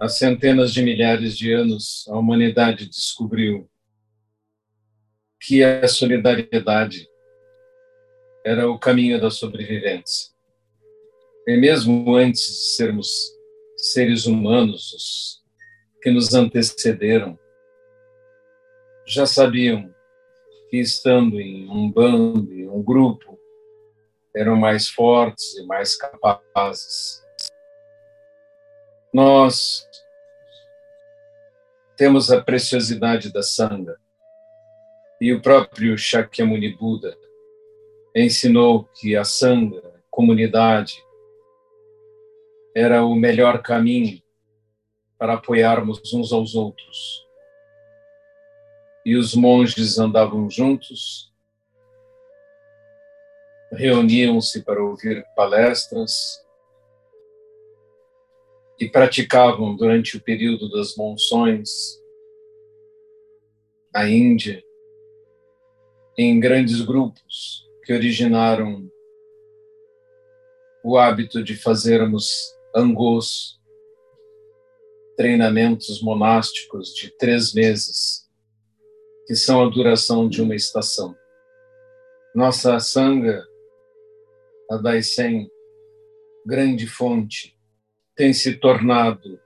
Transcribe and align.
Há 0.00 0.08
centenas 0.08 0.72
de 0.72 0.82
milhares 0.82 1.36
de 1.36 1.52
anos, 1.52 2.06
a 2.08 2.16
humanidade 2.16 2.88
descobriu 2.88 3.68
que 5.38 5.62
a 5.62 5.86
solidariedade 5.86 7.06
era 8.42 8.66
o 8.70 8.78
caminho 8.78 9.20
da 9.20 9.30
sobrevivência. 9.30 10.32
E 11.46 11.54
mesmo 11.54 12.14
antes 12.16 12.46
de 12.46 12.76
sermos 12.76 13.10
seres 13.76 14.24
humanos, 14.24 14.90
os 14.94 15.44
que 16.02 16.10
nos 16.10 16.32
antecederam, 16.32 17.38
já 19.06 19.26
sabiam 19.26 19.94
que 20.70 20.78
estando 20.78 21.38
em 21.38 21.68
um 21.68 21.92
bando, 21.92 22.50
em 22.54 22.66
um 22.66 22.82
grupo, 22.82 23.38
eram 24.34 24.56
mais 24.56 24.88
fortes 24.88 25.58
e 25.58 25.66
mais 25.66 25.94
capazes. 25.94 27.22
Nós 29.12 29.88
temos 31.96 32.30
a 32.30 32.40
preciosidade 32.40 33.32
da 33.32 33.42
sanga. 33.42 33.98
E 35.20 35.34
o 35.34 35.42
próprio 35.42 35.98
Shakyamuni 35.98 36.74
Buda 36.76 37.16
ensinou 38.14 38.84
que 38.84 39.16
a 39.16 39.24
sanga, 39.24 39.82
comunidade, 40.10 41.04
era 42.74 43.04
o 43.04 43.14
melhor 43.14 43.60
caminho 43.62 44.22
para 45.18 45.34
apoiarmos 45.34 46.14
uns 46.14 46.32
aos 46.32 46.54
outros. 46.54 47.26
E 49.04 49.16
os 49.16 49.34
monges 49.34 49.98
andavam 49.98 50.48
juntos, 50.48 51.32
reuniam-se 53.72 54.62
para 54.62 54.82
ouvir 54.82 55.26
palestras 55.34 56.40
e 58.80 58.88
praticavam 58.88 59.76
durante 59.76 60.16
o 60.16 60.22
período 60.22 60.70
das 60.70 60.96
monções 60.96 62.00
na 63.92 64.08
Índia 64.08 64.64
em 66.16 66.40
grandes 66.40 66.80
grupos 66.80 67.68
que 67.84 67.92
originaram 67.92 68.90
o 70.82 70.96
hábito 70.96 71.44
de 71.44 71.56
fazermos 71.56 72.30
angôs, 72.74 73.60
treinamentos 75.16 76.00
monásticos 76.02 76.94
de 76.94 77.10
três 77.18 77.52
meses, 77.52 78.26
que 79.26 79.34
são 79.34 79.62
a 79.62 79.68
duração 79.68 80.26
de 80.26 80.40
uma 80.40 80.54
estação. 80.54 81.14
Nossa 82.34 82.78
sanga, 82.80 83.46
a 84.70 84.76
Daisen, 84.78 85.50
grande 86.46 86.86
fonte, 86.86 87.59
tem 88.20 88.34
se 88.34 88.52
tornado 88.58 89.40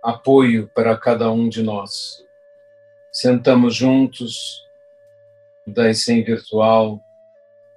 apoio 0.00 0.70
para 0.72 0.96
cada 0.96 1.32
um 1.32 1.48
de 1.48 1.64
nós. 1.64 2.24
Sentamos 3.10 3.74
juntos, 3.74 4.62
Daisen 5.66 6.22
virtual, 6.22 7.00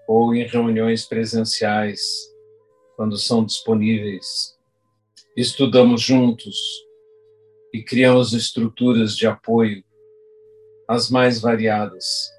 ou 0.08 0.36
em 0.36 0.46
reuniões 0.46 1.08
presenciais, 1.08 2.00
quando 2.96 3.18
são 3.18 3.44
disponíveis. 3.44 4.56
Estudamos 5.36 6.04
juntos 6.04 6.56
e 7.74 7.82
criamos 7.82 8.32
estruturas 8.34 9.18
de 9.18 9.26
apoio, 9.26 9.84
as 10.88 11.10
mais 11.10 11.42
variadas, 11.42 12.32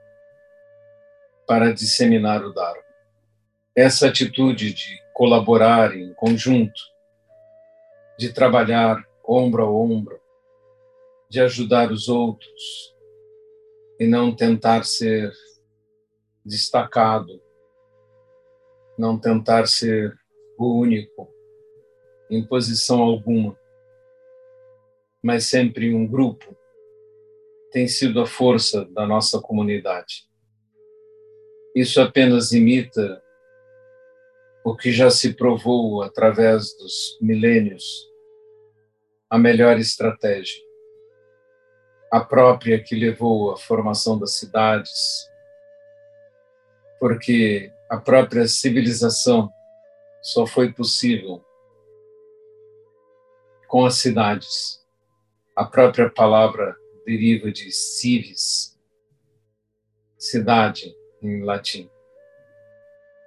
para 1.48 1.75
disseminar 1.75 2.44
o 2.44 2.52
Dharma. 2.52 2.84
Essa 3.75 4.06
atitude 4.06 4.72
de 4.72 5.02
colaborar 5.12 5.96
em 5.96 6.14
conjunto, 6.14 6.80
de 8.20 8.34
trabalhar 8.34 9.03
ombro 9.26 9.62
a 9.62 9.70
ombro, 9.70 10.20
de 11.31 11.41
ajudar 11.41 11.91
os 11.91 12.06
outros 12.06 12.94
e 13.98 14.06
não 14.06 14.36
tentar 14.36 14.84
ser 14.84 15.32
destacado, 16.44 17.41
não 18.98 19.19
tentar 19.19 19.66
ser 19.66 20.14
o 20.58 20.78
único, 20.78 21.32
em 22.28 22.44
posição 22.44 23.00
alguma, 23.00 23.58
mas 25.22 25.47
sempre 25.47 25.94
um 25.94 26.06
grupo, 26.06 26.54
tem 27.72 27.88
sido 27.88 28.20
a 28.20 28.26
força 28.26 28.84
da 28.84 29.06
nossa 29.06 29.41
comunidade. 29.41 30.28
Isso 31.75 32.02
apenas 32.02 32.52
imita 32.52 33.22
o 34.62 34.76
que 34.76 34.92
já 34.92 35.08
se 35.08 35.32
provou 35.32 36.02
através 36.02 36.76
dos 36.76 37.16
milênios, 37.19 38.09
a 39.30 39.38
melhor 39.38 39.78
estratégia, 39.78 40.60
a 42.10 42.20
própria 42.20 42.82
que 42.82 42.96
levou 42.96 43.52
à 43.52 43.56
formação 43.56 44.18
das 44.18 44.34
cidades, 44.34 45.30
porque 46.98 47.72
a 47.88 47.96
própria 47.96 48.48
civilização 48.48 49.48
só 50.20 50.48
foi 50.48 50.72
possível 50.72 51.44
com 53.69 53.86
as 53.86 53.94
cidades. 53.94 54.84
A 55.54 55.64
própria 55.64 56.10
palavra 56.10 56.76
deriva 57.06 57.52
de 57.52 57.70
civis, 57.70 58.76
cidade 60.19 60.92
em 61.22 61.44
latim. 61.44 61.88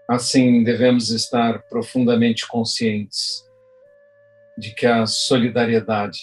Assim, 0.09 0.65
devemos 0.65 1.11
estar 1.11 1.63
profundamente 1.69 2.45
conscientes 2.45 3.41
de 4.57 4.73
que 4.73 4.85
a 4.85 5.05
solidariedade, 5.05 6.19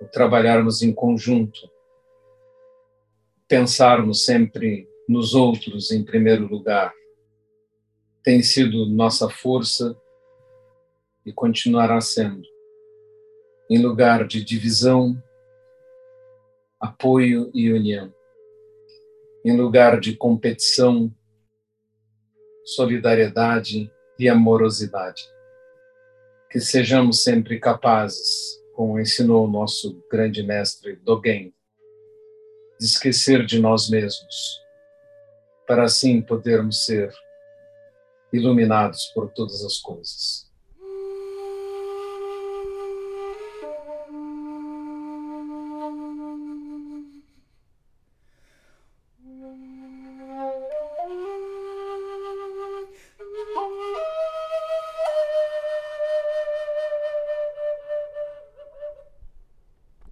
o 0.00 0.06
trabalharmos 0.06 0.82
em 0.82 0.92
conjunto, 0.92 1.58
pensarmos 3.48 4.24
sempre 4.24 4.88
nos 5.08 5.34
outros 5.34 5.90
em 5.90 6.04
primeiro 6.04 6.46
lugar, 6.46 6.92
tem 8.22 8.42
sido 8.42 8.86
nossa 8.86 9.28
força 9.28 9.96
e 11.24 11.32
continuará 11.32 12.00
sendo. 12.00 12.46
Em 13.70 13.80
lugar 13.80 14.26
de 14.26 14.44
divisão, 14.44 15.20
apoio 16.80 17.50
e 17.54 17.72
união. 17.72 18.12
Em 19.44 19.56
lugar 19.56 19.98
de 20.00 20.16
competição, 20.16 21.12
solidariedade 22.64 23.90
e 24.18 24.28
amorosidade. 24.28 25.35
Que 26.56 26.60
sejamos 26.62 27.22
sempre 27.22 27.60
capazes, 27.60 28.58
como 28.72 28.98
ensinou 28.98 29.44
o 29.44 29.50
nosso 29.50 30.02
grande 30.10 30.42
mestre 30.42 30.96
Dogen, 30.96 31.52
de 32.80 32.86
esquecer 32.86 33.44
de 33.44 33.60
nós 33.60 33.90
mesmos, 33.90 34.58
para 35.66 35.84
assim 35.84 36.22
podermos 36.22 36.86
ser 36.86 37.12
iluminados 38.32 39.04
por 39.14 39.30
todas 39.34 39.62
as 39.62 39.76
coisas. 39.80 40.45